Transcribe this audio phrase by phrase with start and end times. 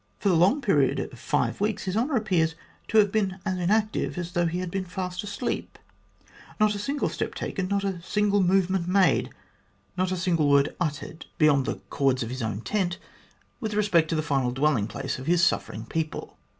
[0.17, 2.55] For the long period of five weeks, His Honour appears
[2.87, 5.77] to have been as inactive as though he had been fast asleep.
[6.59, 9.29] Not a single step taken; not a single movement made;
[9.95, 12.29] not a single word uttered THE FOUNDING OF THE COLONY 47 beyond the cords of
[12.31, 12.97] his own tent
[13.59, 16.35] with respect to the final dwelling place of his suffering people.